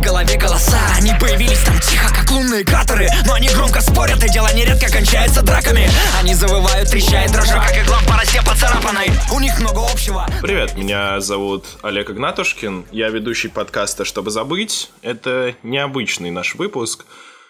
голове 0.00 0.36
голоса. 0.36 0.78
Они 0.96 1.12
появились 1.20 1.62
там 1.64 1.78
тихо, 1.80 2.12
как 2.14 2.30
лунные 2.30 2.64
кратеры 2.64 3.08
Но 3.26 3.34
они 3.34 3.48
громко 3.48 3.80
спорят, 3.80 4.22
и 4.24 4.28
дело 4.30 4.48
нередко 4.54 4.90
кончается 4.90 5.42
драками. 5.42 5.88
Они 6.18 6.34
завывают, 6.34 6.90
трещая, 6.90 7.28
дрожа, 7.28 7.60
как 7.60 7.76
игла 7.76 7.98
по 8.08 8.16
росе 8.18 8.40
поцарапанной. 8.42 9.10
У 9.32 9.40
них 9.40 9.58
много 9.60 9.80
общего. 9.80 10.26
Привет, 10.42 10.76
меня 10.76 11.20
зовут 11.20 11.66
Олег 11.82 12.10
Игнатушкин. 12.10 12.86
Я 12.90 13.10
ведущий 13.10 13.48
подкаста 13.48 14.04
«Чтобы 14.04 14.30
забыть» 14.30 14.90
Это 15.02 15.54
необычный 15.62 16.30
наш 16.30 16.54
выпуск. 16.54 17.04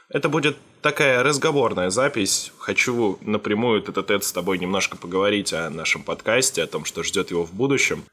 Это 0.09 0.29
будет 0.29 0.57
такая 0.83 1.23
разговорная 1.23 1.91
запись. 1.91 2.53
Хочу 2.59 3.19
напрямую 3.21 3.83
этот 3.83 4.09
тет 4.09 4.25
с 4.25 4.33
тобой 4.33 4.59
немножко 4.59 4.97
поговорить 4.97 5.53
о 5.53 5.71
нашем 5.71 6.03
подкасте, 6.03 6.63
о 6.63 6.67
том, 6.67 6.85
что 6.85 7.03
ждет 7.03 7.31
его 7.31 7.45
в 7.45 7.53
будущем. 7.53 8.05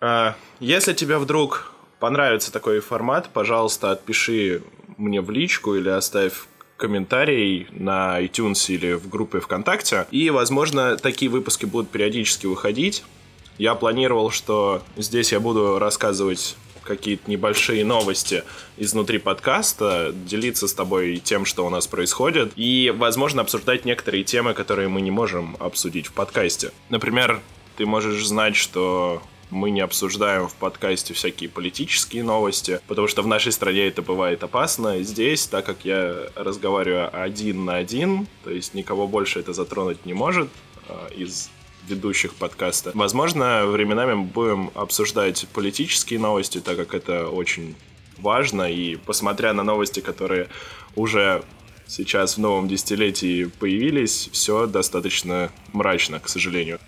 А, 0.00 0.34
если 0.60 0.92
тебе 0.92 1.18
вдруг 1.18 1.72
понравится 2.00 2.52
такой 2.52 2.80
формат, 2.80 3.30
пожалуйста, 3.32 3.90
отпиши 3.92 4.62
мне 4.96 5.20
в 5.20 5.30
личку 5.30 5.74
или 5.74 5.88
оставь 5.88 6.32
комментарий 6.76 7.66
на 7.70 8.22
iTunes 8.22 8.72
или 8.72 8.92
в 8.92 9.08
группе 9.08 9.40
ВКонтакте. 9.40 10.06
И, 10.10 10.30
возможно, 10.30 10.96
такие 10.96 11.30
выпуски 11.30 11.64
будут 11.64 11.90
периодически 11.90 12.46
выходить. 12.46 13.04
Я 13.58 13.74
планировал, 13.74 14.30
что 14.30 14.82
здесь 14.96 15.32
я 15.32 15.40
буду 15.40 15.78
рассказывать 15.78 16.56
какие-то 16.82 17.28
небольшие 17.28 17.84
новости 17.84 18.44
изнутри 18.76 19.18
подкаста, 19.18 20.12
делиться 20.14 20.68
с 20.68 20.74
тобой 20.74 21.16
тем, 21.18 21.44
что 21.44 21.66
у 21.66 21.70
нас 21.70 21.86
происходит, 21.86 22.52
и, 22.54 22.92
возможно, 22.96 23.42
обсуждать 23.42 23.84
некоторые 23.84 24.22
темы, 24.22 24.54
которые 24.54 24.88
мы 24.88 25.00
не 25.00 25.10
можем 25.10 25.56
обсудить 25.58 26.06
в 26.06 26.12
подкасте. 26.12 26.70
Например, 26.88 27.40
ты 27.76 27.86
можешь 27.86 28.24
знать, 28.24 28.54
что 28.54 29.20
мы 29.50 29.70
не 29.70 29.80
обсуждаем 29.80 30.48
в 30.48 30.54
подкасте 30.54 31.14
всякие 31.14 31.48
политические 31.48 32.22
новости, 32.24 32.80
потому 32.86 33.08
что 33.08 33.22
в 33.22 33.26
нашей 33.26 33.52
стране 33.52 33.86
это 33.86 34.02
бывает 34.02 34.42
опасно. 34.42 35.02
Здесь, 35.02 35.46
так 35.46 35.64
как 35.64 35.84
я 35.84 36.28
разговариваю 36.34 37.10
один 37.12 37.64
на 37.64 37.76
один, 37.76 38.26
то 38.44 38.50
есть 38.50 38.74
никого 38.74 39.06
больше 39.06 39.40
это 39.40 39.52
затронуть 39.52 40.04
не 40.04 40.14
может 40.14 40.48
а, 40.88 41.08
из 41.08 41.50
ведущих 41.86 42.34
подкаста. 42.34 42.90
Возможно, 42.94 43.66
временами 43.66 44.14
мы 44.14 44.24
будем 44.24 44.70
обсуждать 44.74 45.46
политические 45.52 46.18
новости, 46.18 46.60
так 46.60 46.76
как 46.76 46.94
это 46.94 47.28
очень 47.28 47.76
важно, 48.18 48.70
и 48.70 48.96
посмотря 48.96 49.52
на 49.52 49.62
новости, 49.62 50.00
которые 50.00 50.48
уже 50.96 51.44
сейчас 51.86 52.36
в 52.36 52.40
новом 52.40 52.68
десятилетии 52.68 53.44
появились, 53.44 54.28
все 54.32 54.66
достаточно 54.66 55.52
мрачно, 55.72 56.18
к 56.20 56.28
сожалению. 56.28 56.80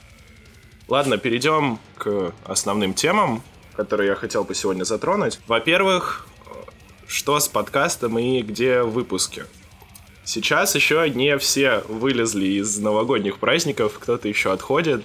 Ладно, 0.88 1.18
перейдем 1.18 1.78
к 1.98 2.32
основным 2.44 2.94
темам, 2.94 3.42
которые 3.76 4.08
я 4.08 4.14
хотел 4.14 4.44
бы 4.44 4.54
сегодня 4.54 4.84
затронуть. 4.84 5.38
Во-первых, 5.46 6.26
что 7.06 7.38
с 7.38 7.46
подкастом 7.46 8.18
и 8.18 8.40
где 8.40 8.80
выпуски? 8.80 9.44
Сейчас 10.24 10.74
еще 10.74 11.10
не 11.10 11.36
все 11.36 11.82
вылезли 11.88 12.46
из 12.46 12.78
новогодних 12.78 13.38
праздников, 13.38 13.98
кто-то 13.98 14.28
еще 14.28 14.50
отходит, 14.50 15.02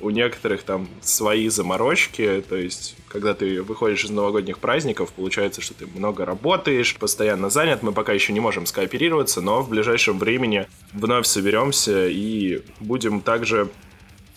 у 0.00 0.10
некоторых 0.10 0.64
там 0.64 0.88
свои 1.02 1.48
заморочки, 1.48 2.44
то 2.48 2.56
есть 2.56 2.96
когда 3.08 3.34
ты 3.34 3.62
выходишь 3.62 4.04
из 4.04 4.10
новогодних 4.10 4.58
праздников, 4.58 5.12
получается, 5.12 5.60
что 5.60 5.74
ты 5.74 5.86
много 5.86 6.24
работаешь, 6.24 6.96
постоянно 6.96 7.48
занят, 7.48 7.82
мы 7.82 7.92
пока 7.92 8.12
еще 8.12 8.32
не 8.32 8.40
можем 8.40 8.66
скооперироваться, 8.66 9.40
но 9.40 9.62
в 9.62 9.68
ближайшем 9.68 10.18
времени 10.18 10.66
вновь 10.92 11.26
соберемся 11.26 12.08
и 12.08 12.62
будем 12.80 13.20
также 13.20 13.68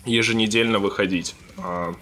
еженедельно 0.05 0.79
выходить. 0.79 1.35
А, 1.57 1.95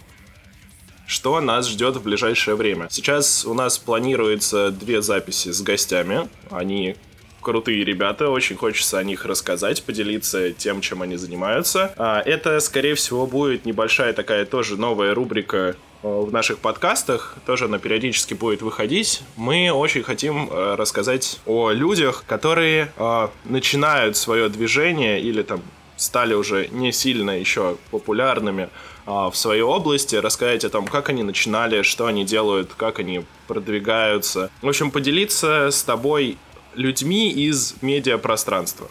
что 1.06 1.40
нас 1.42 1.70
ждет 1.70 1.98
в 1.98 2.04
ближайшее 2.04 2.56
время? 2.56 2.88
Сейчас 2.90 3.46
у 3.46 3.54
нас 3.54 3.78
планируется 3.78 4.72
две 4.72 5.02
записи 5.02 5.52
с 5.52 5.62
гостями. 5.62 6.30
Они 6.50 6.96
крутые 7.44 7.84
ребята, 7.84 8.30
очень 8.30 8.56
хочется 8.56 8.98
о 8.98 9.04
них 9.04 9.26
рассказать, 9.26 9.84
поделиться 9.84 10.52
тем, 10.52 10.82
чем 10.82 11.04
они 11.04 11.18
занимаются. 11.18 11.94
А, 11.98 12.22
это, 12.22 12.60
скорее 12.62 12.96
всего, 12.96 13.28
будет 13.28 13.66
небольшая 13.66 14.14
такая 14.14 14.46
тоже 14.46 14.78
новая 14.78 15.14
рубрика 15.14 15.76
э, 16.02 16.08
в 16.08 16.32
наших 16.32 16.60
подкастах, 16.60 17.36
тоже 17.46 17.66
она 17.66 17.78
периодически 17.78 18.34
будет 18.34 18.62
выходить. 18.62 19.22
Мы 19.36 19.72
очень 19.72 20.02
хотим 20.02 20.50
э, 20.50 20.76
рассказать 20.76 21.40
о 21.46 21.72
людях, 21.72 22.24
которые 22.26 22.92
э, 22.98 23.28
начинают 23.46 24.18
свое 24.18 24.50
движение 24.50 25.22
или 25.22 25.44
там 25.44 25.62
стали 26.04 26.34
уже 26.34 26.68
не 26.68 26.92
сильно 26.92 27.32
еще 27.32 27.78
популярными 27.92 28.70
в 29.06 29.34
своей 29.34 29.62
области, 29.62 30.16
рассказать 30.16 30.64
о 30.64 30.70
том, 30.70 30.88
как 30.88 31.10
они 31.10 31.24
начинали, 31.24 31.82
что 31.82 32.06
они 32.06 32.24
делают, 32.24 32.74
как 32.76 33.00
они 33.00 33.26
продвигаются. 33.48 34.50
В 34.62 34.68
общем, 34.70 34.92
поделиться 34.92 35.70
с 35.72 35.84
тобой 35.84 36.38
людьми 36.76 37.30
из 37.32 37.76
медиапространства. 37.82 38.90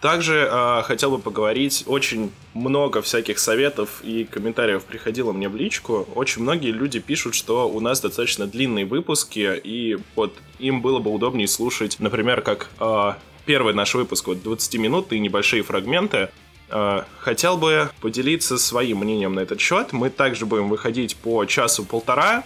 Также 0.00 0.48
э, 0.50 0.82
хотел 0.84 1.10
бы 1.10 1.18
поговорить, 1.18 1.84
очень 1.86 2.30
много 2.54 3.00
всяких 3.00 3.38
советов 3.38 4.02
и 4.04 4.24
комментариев 4.24 4.84
приходило 4.84 5.32
мне 5.32 5.48
в 5.48 5.56
личку. 5.56 6.06
Очень 6.14 6.42
многие 6.42 6.70
люди 6.70 7.00
пишут, 7.00 7.34
что 7.34 7.68
у 7.68 7.80
нас 7.80 8.00
достаточно 8.00 8.46
длинные 8.46 8.84
выпуски, 8.84 9.58
и 9.64 9.98
вот 10.14 10.34
им 10.58 10.82
было 10.82 10.98
бы 10.98 11.10
удобнее 11.10 11.48
слушать, 11.48 11.96
например, 11.98 12.42
как 12.42 12.68
э, 12.78 13.12
первый 13.46 13.72
наш 13.74 13.94
выпуск, 13.94 14.26
вот 14.26 14.38
20-минутные 14.38 15.18
небольшие 15.18 15.62
фрагменты. 15.62 16.30
Э, 16.68 17.02
хотел 17.20 17.56
бы 17.56 17.90
поделиться 18.00 18.58
своим 18.58 18.98
мнением 18.98 19.34
на 19.34 19.40
этот 19.40 19.60
счет. 19.60 19.92
Мы 19.92 20.10
также 20.10 20.46
будем 20.46 20.68
выходить 20.68 21.16
по 21.16 21.44
часу-полтора, 21.44 22.44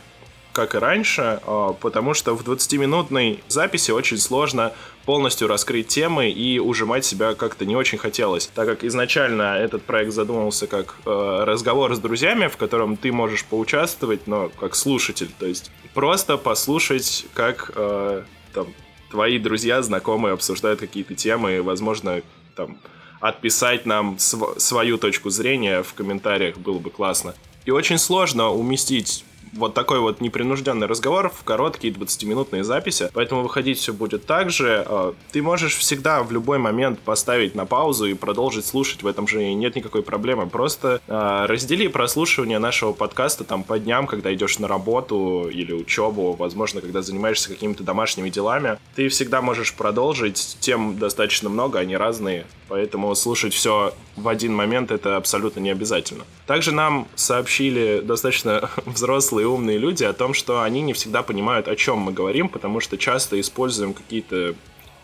как 0.53 0.75
и 0.75 0.79
раньше, 0.79 1.41
а, 1.47 1.73
потому 1.73 2.15
что 2.15 2.35
в 2.35 2.43
20-минутной 2.43 3.43
записи 3.49 3.93
очень 3.93 4.19
сложно 4.19 4.73
полностью 5.05 5.49
раскрыть 5.49 5.89
темы 5.89 6.31
и 6.31 6.59
ужимать 6.59 7.05
себя 7.05 7.35
как-то 7.35 7.65
не 7.65 7.77
очень 7.77 7.99
хотелось, 7.99 8.49
так 8.49 8.67
как 8.67 8.85
изначально 8.85 9.57
этот 9.57 9.83
проект 9.83 10.13
задумывался 10.13 10.67
как 10.67 10.97
э, 11.07 11.45
разговор 11.45 11.95
с 11.95 11.99
друзьями, 11.99 12.49
в 12.49 12.57
котором 12.57 12.97
ты 12.97 13.13
можешь 13.13 13.45
поучаствовать, 13.45 14.27
но 14.27 14.51
как 14.61 14.75
слушатель, 14.75 15.31
то 15.39 15.47
есть 15.47 15.71
просто 15.95 16.37
послушать, 16.37 17.27
как 17.35 17.71
э, 17.75 18.23
там 18.53 18.67
твои 19.11 19.39
друзья, 19.39 19.83
знакомые 19.83 20.33
обсуждают 20.33 20.81
какие-то 20.81 21.15
темы, 21.15 21.57
и, 21.57 21.61
возможно, 21.61 22.23
там 22.57 22.79
отписать 23.21 23.87
нам 23.87 24.19
св- 24.19 24.61
свою 24.61 24.97
точку 24.99 25.31
зрения 25.31 25.83
в 25.83 25.95
комментариях 25.95 26.57
было 26.57 26.79
бы 26.79 26.91
классно. 26.91 27.35
И 27.67 27.71
очень 27.71 27.99
сложно 27.99 28.51
уместить 28.51 29.25
вот 29.53 29.75
такой 29.75 30.01
вот 30.01 30.21
непринужденный 30.21 30.87
разговор 30.87 31.31
в 31.31 31.45
короткие 31.45 31.93
20-минутные 31.93 32.65
записи, 32.65 33.11
поэтому 33.13 33.43
выходить 33.43 33.79
все 33.79 33.93
будет 33.93 34.27
так 34.27 34.51
же. 34.51 34.85
А, 34.87 35.15
ты 35.33 35.43
можешь 35.43 35.77
всегда 35.77 36.23
в 36.23 36.33
любой 36.33 36.59
момент 36.59 36.99
поставить 37.01 37.55
на 37.55 37.67
паузу 37.67 38.07
и 38.07 38.15
продолжить 38.15 38.67
слушать, 38.67 39.03
в 39.03 39.07
этом 39.07 39.27
же 39.27 39.53
нет 39.55 39.77
никакой 39.77 40.03
проблемы. 40.03 40.47
Просто 40.47 41.01
а, 41.09 41.47
раздели 41.47 41.89
прослушивание 41.89 42.59
нашего 42.59 42.93
подкаста 42.93 43.45
там 43.45 43.65
по 43.65 43.79
дням, 43.79 44.07
когда 44.07 44.33
идешь 44.33 44.59
на 44.59 44.69
работу 44.69 45.49
или 45.53 45.73
учебу, 45.73 46.33
возможно, 46.33 46.81
когда 46.81 47.03
занимаешься 47.03 47.49
какими-то 47.49 47.83
домашними 47.83 48.31
делами. 48.31 48.79
Ты 48.95 49.09
всегда 49.09 49.43
можешь 49.43 49.75
продолжить, 49.75 50.57
тем 50.61 50.99
достаточно 50.99 51.49
много, 51.49 51.79
они 51.79 51.97
разные, 51.97 52.47
поэтому 52.69 53.15
слушать 53.15 53.55
все 53.55 53.95
в 54.17 54.29
один 54.29 54.55
момент 54.55 54.91
это 54.91 55.17
абсолютно 55.17 55.61
не 55.61 55.71
обязательно. 55.71 56.25
Также 56.47 56.73
нам 56.73 57.09
сообщили 57.15 58.01
достаточно 58.01 58.71
взрослые 58.87 59.30
умные 59.33 59.79
люди 59.79 60.05
о 60.05 60.13
том, 60.13 60.35
что 60.35 60.63
они 60.63 60.81
не 60.81 60.93
всегда 60.93 61.23
понимают, 61.23 61.69
о 61.69 61.77
чем 61.77 61.99
мы 61.99 62.13
говорим, 62.13 62.49
потому 62.49 62.81
что 62.81 62.99
часто 62.99 63.41
используем 63.41 63.95
какие-то 63.95 64.55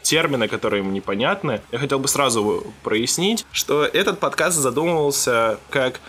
термины, 0.03 0.47
которые 0.49 0.83
им 0.83 0.93
непонятны. 0.93 1.61
Я 1.73 1.79
хотел 1.79 1.99
бы 1.99 2.09
сразу 2.09 2.65
прояснить, 2.83 3.45
что 3.51 3.85
этот 3.85 4.21
подкаст 4.21 4.57
задумывался 4.57 5.59
как 5.71 6.01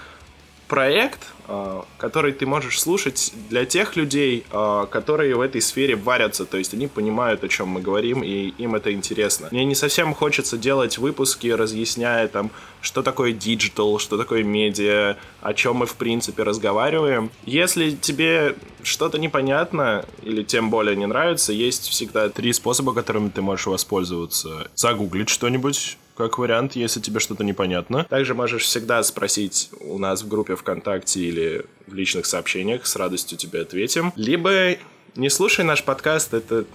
проект, 0.67 1.19
а, 1.47 1.85
который 1.97 2.33
ты 2.33 2.45
можешь 2.45 2.79
слушать 2.79 3.33
для 3.49 3.65
тех 3.65 3.95
людей, 3.95 4.45
а, 4.51 4.85
которые 4.85 5.35
в 5.35 5.41
этой 5.41 5.61
сфере 5.61 5.95
варятся, 5.95 6.45
то 6.45 6.57
есть 6.57 6.73
они 6.73 6.87
понимают, 6.87 7.43
о 7.43 7.47
чем 7.47 7.69
мы 7.69 7.81
говорим, 7.81 8.23
и 8.23 8.53
им 8.57 8.75
это 8.75 8.91
интересно. 8.91 9.47
Мне 9.51 9.65
не 9.65 9.75
совсем 9.75 10.13
хочется 10.13 10.57
делать 10.57 10.97
выпуски, 10.97 11.47
разъясняя 11.47 12.27
там, 12.27 12.51
что 12.81 13.01
такое 13.01 13.31
digital, 13.31 13.99
что 13.99 14.17
такое 14.17 14.43
медиа, 14.43 15.17
о 15.41 15.53
чем 15.53 15.77
мы 15.77 15.85
в 15.85 15.95
принципе 15.95 16.43
разговариваем. 16.43 17.31
Если 17.45 17.91
тебе 17.91 18.55
что-то 18.83 19.17
непонятно 19.17 20.05
или 20.23 20.43
тем 20.43 20.69
более 20.69 20.95
не 20.95 21.05
нравится, 21.05 21.53
есть 21.53 21.87
всегда 21.89 22.29
три 22.29 22.53
способа, 22.53 22.93
которыми 22.93 23.29
ты 23.29 23.41
можешь 23.41 23.67
воспользоваться. 23.67 24.69
Загуглить 24.75 25.29
что-нибудь, 25.29 25.97
как 26.17 26.37
вариант, 26.37 26.75
если 26.75 26.99
тебе 26.99 27.19
что-то 27.19 27.43
непонятно. 27.43 28.03
Также 28.05 28.33
можешь 28.33 28.63
всегда 28.63 29.03
спросить 29.03 29.69
у 29.79 29.99
нас 29.99 30.23
в 30.23 30.27
группе 30.27 30.55
ВКонтакте 30.55 31.19
или 31.21 31.65
в 31.85 31.93
личных 31.93 32.25
сообщениях, 32.25 32.87
с 32.87 32.95
радостью 32.95 33.37
тебе 33.37 33.61
ответим. 33.61 34.11
Либо 34.15 34.77
не 35.15 35.29
слушай 35.29 35.63
наш 35.63 35.83
подкаст, 35.83 36.33
это, 36.33 36.65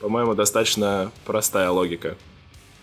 по-моему, 0.00 0.34
достаточно 0.34 1.12
простая 1.24 1.70
логика. 1.70 2.16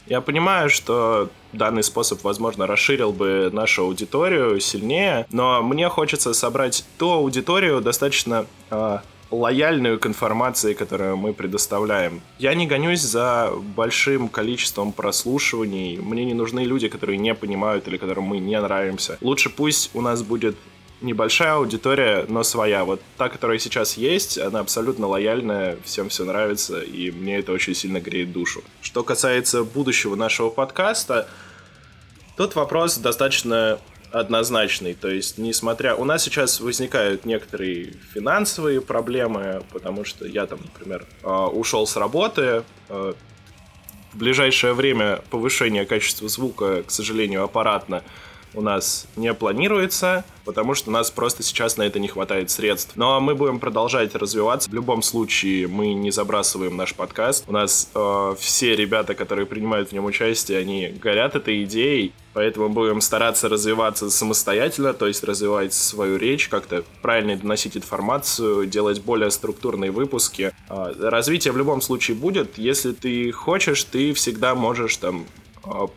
Я 0.08 0.22
понимаю, 0.22 0.70
что 0.70 1.30
данный 1.52 1.84
способ, 1.84 2.24
возможно, 2.24 2.68
расширил 2.68 3.12
бы 3.12 3.50
нашу 3.52 3.84
аудиторию 3.84 4.60
сильнее, 4.60 5.26
но 5.32 5.64
мне 5.64 5.90
хочется 5.90 6.34
собрать 6.34 6.86
ту 6.98 7.12
аудиторию 7.12 7.82
достаточно 7.82 8.46
э, 8.70 9.00
лояльную 9.32 10.00
к 10.00 10.06
информации, 10.06 10.74
которую 10.74 11.18
мы 11.18 11.34
предоставляем. 11.34 12.22
Я 12.38 12.54
не 12.54 12.68
гонюсь 12.68 13.02
за 13.02 13.52
большим 13.76 14.30
количеством 14.30 14.92
прослушиваний. 14.92 15.98
Мне 15.98 16.26
не 16.26 16.34
нужны 16.34 16.62
люди, 16.62 16.88
которые 16.88 17.18
не 17.18 17.34
понимают 17.34 17.88
или 17.88 17.98
которым 17.98 18.26
мы 18.26 18.40
не 18.40 18.60
нравимся. 18.60 19.18
Лучше 19.22 19.50
пусть 19.50 19.92
у 19.94 20.02
нас 20.02 20.24
будет 20.24 20.56
небольшая 21.02 21.54
аудитория, 21.54 22.26
но 22.28 22.44
своя. 22.44 22.86
Вот 22.86 23.02
та, 23.18 23.30
которая 23.30 23.60
сейчас 23.60 23.98
есть, 23.98 24.38
она 24.38 24.60
абсолютно 24.60 25.08
лояльная, 25.08 25.78
всем 25.84 26.10
все 26.10 26.24
нравится, 26.24 26.82
и 26.82 27.12
мне 27.12 27.38
это 27.40 27.52
очень 27.52 27.76
сильно 27.76 28.00
греет 28.00 28.32
душу. 28.32 28.64
Что 28.82 29.04
касается 29.04 29.64
будущего 29.64 30.16
нашего 30.16 30.50
подкаста, 30.50 31.28
тут 32.38 32.56
вопрос 32.56 32.98
достаточно 32.98 33.80
однозначный. 34.20 34.94
То 34.94 35.10
есть, 35.10 35.38
несмотря... 35.38 35.96
У 35.96 36.06
нас 36.06 36.24
сейчас 36.24 36.62
возникают 36.62 37.26
некоторые 37.26 37.94
финансовые 38.14 38.82
проблемы, 38.82 39.64
потому 39.72 40.06
что 40.06 40.26
я 40.26 40.46
там, 40.46 40.60
например, 40.64 41.06
а, 41.24 41.48
ушел 41.48 41.86
с 41.86 41.98
работы. 41.98 42.64
А, 42.90 43.14
в 44.14 44.18
ближайшее 44.18 44.74
время 44.74 45.22
повышение 45.30 45.86
качества 45.86 46.30
звука, 46.30 46.84
к 46.84 46.92
сожалению, 46.92 47.44
аппаратно 47.44 48.02
у 48.54 48.62
нас 48.62 49.08
не 49.18 49.34
планируется, 49.34 50.24
потому 50.46 50.76
что 50.76 50.90
у 50.90 50.94
нас 50.94 51.12
просто 51.12 51.44
сейчас 51.44 51.76
на 51.76 51.84
это 51.84 52.00
не 52.00 52.08
хватает 52.08 52.50
средств. 52.50 52.94
Но 52.96 53.20
мы 53.20 53.36
будем 53.36 53.60
продолжать 53.60 54.16
развиваться. 54.16 54.70
В 54.70 54.74
любом 54.74 55.02
случае 55.02 55.68
мы 55.68 55.94
не 55.94 56.12
забрасываем 56.12 56.78
наш 56.78 56.96
подкаст. 56.96 57.44
У 57.48 57.52
нас 57.52 57.92
э, 57.94 58.36
все 58.40 58.78
ребята, 58.78 59.14
которые 59.14 59.46
принимают 59.46 59.90
в 59.90 59.92
нем 59.92 60.06
участие, 60.06 60.60
они 60.60 60.88
горят 60.88 61.36
этой 61.36 61.66
идеей, 61.66 62.14
поэтому 62.36 62.70
будем 62.70 63.00
стараться 63.00 63.48
развиваться 63.48 64.12
самостоятельно, 64.12 64.94
то 64.94 65.08
есть 65.08 65.24
развивать 65.24 65.74
свою 65.74 66.18
речь, 66.18 66.50
как-то 66.50 66.84
правильно 67.02 67.38
доносить 67.38 67.78
информацию, 67.78 68.68
делать 68.68 69.02
более 69.02 69.32
структурные 69.32 69.90
выпуски. 69.90 70.52
Э, 70.70 70.94
развитие 71.00 71.54
в 71.54 71.58
любом 71.58 71.82
случае 71.82 72.18
будет. 72.18 72.58
Если 72.58 72.92
ты 72.92 73.32
хочешь, 73.32 73.86
ты 73.86 74.14
всегда 74.14 74.54
можешь 74.54 74.98
там 74.98 75.26
а, 75.26 75.45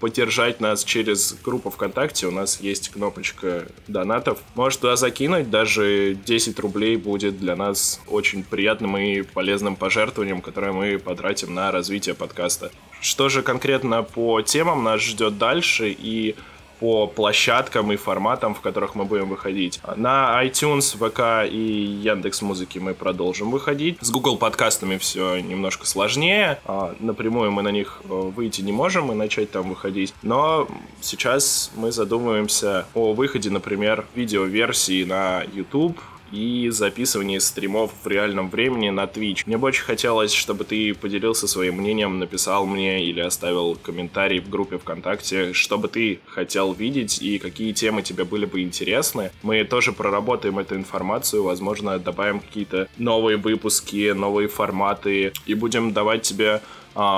поддержать 0.01 0.61
нас 0.61 0.85
через 0.85 1.37
группу 1.45 1.71
ВКонтакте. 1.71 2.27
У 2.27 2.31
нас 2.31 2.61
есть 2.61 2.89
кнопочка 2.91 3.67
донатов. 3.87 4.39
Можешь 4.55 4.79
туда 4.79 4.97
закинуть, 4.97 5.51
даже 5.51 6.17
10 6.25 6.59
рублей 6.61 6.97
будет 6.97 7.39
для 7.39 7.57
нас 7.57 8.01
очень 8.07 8.43
приятным 8.43 8.97
и 8.97 9.23
полезным 9.23 9.77
пожертвованием, 9.77 10.41
которое 10.41 10.73
мы 10.73 10.99
потратим 10.99 11.55
на 11.55 11.71
развитие 11.71 12.15
подкаста. 12.15 12.71
Что 13.01 13.29
же 13.29 13.43
конкретно 13.43 14.03
по 14.03 14.43
темам 14.43 14.83
нас 14.85 15.01
ждет 15.01 15.39
дальше 15.39 15.95
и 15.97 16.35
по 16.81 17.07
площадкам 17.07 17.93
и 17.93 17.97
форматам, 17.97 18.55
в 18.55 18.61
которых 18.61 18.95
мы 18.95 19.05
будем 19.05 19.29
выходить. 19.29 19.81
На 19.97 20.43
iTunes, 20.45 20.97
ВК 20.97 21.51
и 21.51 22.01
Яндекс 22.03 22.43
Музыки 22.43 22.79
мы 22.79 22.95
продолжим 22.95 23.51
выходить. 23.51 23.99
С 24.01 24.11
Google 24.11 24.37
подкастами 24.37 24.99
все 24.99 25.39
немножко 25.41 25.87
сложнее. 25.87 26.61
А, 26.65 26.95
напрямую 27.01 27.53
мы 27.53 27.63
на 27.63 27.71
них 27.71 28.01
э, 28.05 28.09
выйти 28.09 28.63
не 28.63 28.73
можем 28.73 29.13
и 29.13 29.15
начать 29.15 29.51
там 29.51 29.69
выходить. 29.69 30.15
Но 30.23 30.69
сейчас 31.01 31.71
мы 31.77 31.93
задумываемся 31.93 32.87
о 32.95 33.13
выходе, 33.13 33.51
например, 33.51 34.07
видеоверсии 34.15 35.05
на 35.05 35.43
YouTube, 35.53 35.99
и 36.33 36.69
записывание 36.71 37.41
стримов 37.41 37.93
в 38.03 38.07
реальном 38.07 38.51
времени 38.51 38.91
на 38.91 39.05
Twitch. 39.05 39.43
Мне 39.47 39.59
бы 39.59 39.69
очень 39.69 39.85
хотелось, 39.85 40.33
чтобы 40.33 40.65
ты 40.65 40.95
поделился 40.95 41.47
своим 41.49 41.77
мнением, 41.77 42.19
написал 42.19 42.67
мне 42.67 43.05
или 43.05 43.21
оставил 43.21 43.77
комментарий 43.77 44.41
в 44.41 44.49
группе 44.49 44.79
ВКонтакте, 44.79 45.53
что 45.53 45.79
бы 45.79 45.89
ты 45.89 46.21
хотел 46.27 46.73
видеть 46.73 47.23
и 47.23 47.39
какие 47.39 47.73
темы 47.73 48.03
тебе 48.03 48.25
были 48.25 48.45
бы 48.45 48.63
интересны. 48.63 49.31
Мы 49.43 49.65
тоже 49.65 49.93
проработаем 49.93 50.59
эту 50.59 50.77
информацию, 50.77 51.43
возможно, 51.43 51.99
добавим 51.99 52.41
какие-то 52.41 52.89
новые 52.97 53.37
выпуски, 53.37 54.13
новые 54.13 54.49
форматы 54.49 55.33
и 55.47 55.55
будем 55.55 55.93
давать 55.93 56.23
тебе 56.23 56.61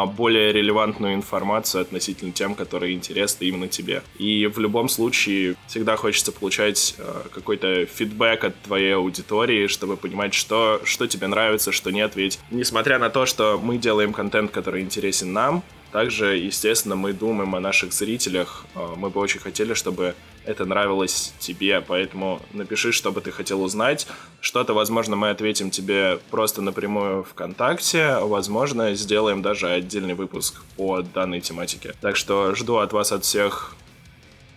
более 0.06 0.53
релевантную 0.53 1.15
информацию 1.15 1.81
относительно 1.81 2.32
тем, 2.32 2.55
которые 2.55 2.94
интересны 2.94 3.44
именно 3.44 3.69
тебе. 3.69 4.03
И 4.19 4.47
в 4.47 4.59
любом 4.59 4.88
случае 4.88 5.56
всегда 5.69 5.97
хочется 5.97 6.32
получать 6.32 6.94
а, 6.99 7.27
какой-то 7.32 7.87
фидбэк 7.87 8.44
от 8.44 8.61
твоей 8.62 8.94
аудитории, 8.94 9.69
чтобы 9.69 9.97
понимать, 9.97 10.35
что, 10.35 10.82
что 10.85 11.06
тебе 11.06 11.29
нравится, 11.29 11.73
что 11.73 11.91
нет. 11.91 12.15
Ведь 12.15 12.38
несмотря 12.50 12.99
на 12.99 13.09
то, 13.09 13.25
что 13.25 13.59
мы 13.62 13.79
делаем 13.79 14.12
контент, 14.12 14.50
который 14.50 14.82
интересен 14.82 15.32
нам, 15.32 15.62
также, 15.93 16.37
естественно, 16.37 16.94
мы 16.94 17.12
думаем 17.12 17.55
о 17.55 17.61
наших 17.61 17.93
зрителях. 17.93 18.67
А, 18.75 18.94
мы 18.97 19.11
бы 19.11 19.21
очень 19.21 19.41
хотели, 19.41 19.75
чтобы 19.75 20.15
это 20.45 20.65
нравилось 20.65 21.33
тебе, 21.39 21.81
поэтому 21.81 22.41
напиши, 22.53 22.93
что 22.93 23.13
бы 23.13 23.21
ты 23.21 23.31
хотел 23.31 23.63
узнать. 23.63 24.07
Что-то, 24.41 24.75
возможно, 24.75 25.17
мы 25.17 25.31
ответим 25.31 25.71
тебе 25.71 26.19
просто 26.31 26.63
напрямую 26.63 27.25
ВКонтакте, 27.25 28.19
возможно, 28.21 28.95
сделаем 28.95 29.43
даже 29.43 29.69
отдельный 29.69 30.15
выпуск 30.15 30.63
по 30.77 31.03
данной 31.03 31.41
тематике. 31.41 31.95
Так 32.01 32.17
что 32.17 32.55
жду 32.55 32.77
от 32.77 32.93
вас 32.93 33.13
от 33.13 33.25
всех 33.25 33.77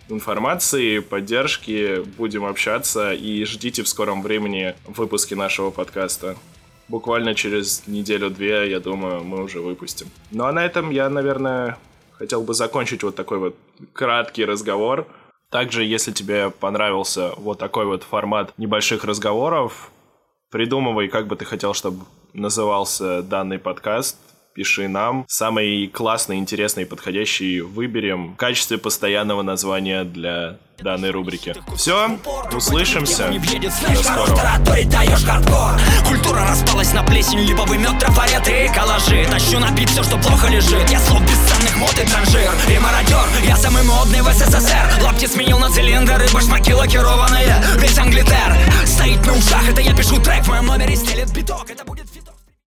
информации, 0.09 0.99
поддержки, 0.99 2.03
будем 2.17 2.45
общаться 2.45 3.13
и 3.13 3.43
ждите 3.45 3.83
в 3.83 3.87
скором 3.87 4.21
времени 4.21 4.75
выпуски 4.85 5.33
нашего 5.33 5.71
подкаста. 5.71 6.35
Буквально 6.87 7.33
через 7.33 7.87
неделю-две, 7.87 8.69
я 8.69 8.79
думаю, 8.79 9.23
мы 9.23 9.43
уже 9.43 9.61
выпустим. 9.61 10.07
Ну 10.31 10.45
а 10.45 10.51
на 10.51 10.65
этом 10.65 10.91
я, 10.91 11.09
наверное, 11.09 11.77
хотел 12.11 12.43
бы 12.43 12.53
закончить 12.53 13.03
вот 13.03 13.15
такой 13.15 13.39
вот 13.39 13.55
краткий 13.93 14.45
разговор. 14.45 15.07
Также, 15.53 15.83
если 15.83 16.11
тебе 16.11 16.49
понравился 16.49 17.33
вот 17.37 17.59
такой 17.59 17.85
вот 17.85 18.01
формат 18.01 18.57
небольших 18.57 19.03
разговоров, 19.03 19.91
придумывай, 20.49 21.07
как 21.09 21.27
бы 21.27 21.35
ты 21.35 21.45
хотел, 21.45 21.75
чтобы 21.75 22.05
назывался 22.33 23.21
данный 23.21 23.59
подкаст. 23.59 24.17
Пиши 24.53 24.87
нам. 24.87 25.25
Самый 25.27 25.87
классный, 25.87 26.37
интересный 26.37 26.83
и 26.83 26.85
подходящий 26.85 27.61
выберем 27.61 28.33
в 28.33 28.35
качестве 28.35 28.77
постоянного 28.77 29.41
названия 29.41 30.03
для 30.03 30.57
данной 30.79 31.11
рубрике. 31.11 31.55
Все, 31.75 32.19
услышимся. 32.51 33.31
До 33.31 34.03
скорого. 34.03 34.41
Культура 36.07 36.41
распалась 36.47 36.93
на 36.93 37.03
плесень, 37.03 37.39
липовый 37.39 37.77
мед, 37.79 37.97
трафареты 37.99 38.65
и 38.65 38.73
коллажи. 38.73 39.25
Тащу 39.29 39.59
на 39.59 39.71
бит 39.71 39.89
все, 39.89 40.03
что 40.03 40.17
плохо 40.17 40.47
лежит. 40.49 40.87
Я 40.89 40.99
слов 40.99 41.21
бесценных 41.21 41.75
мод 41.77 41.93
и 41.93 42.05
транжир. 42.05 42.51
И 42.69 42.77
мародер, 42.79 43.27
я 43.47 43.55
самый 43.55 43.83
модный 43.83 44.21
в 44.21 44.31
СССР. 44.31 45.01
Лапти 45.01 45.25
сменил 45.25 45.57
на 45.57 45.69
цилиндры, 45.71 46.25
башмаки 46.33 46.73
лакированные. 46.73 47.63
Весь 47.77 47.97
Англитер 47.97 48.57
стоит 48.85 49.25
на 49.25 49.33
ушах, 49.33 49.67
это 49.69 49.81
я 49.81 49.95
пишу 49.95 50.21
трек, 50.21 50.43
в 50.43 50.49
моем 50.49 50.65
номере 50.65 50.95
стелет 50.95 51.33
биток. 51.33 51.69
Это 51.69 51.85